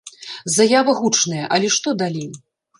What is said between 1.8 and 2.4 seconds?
далей?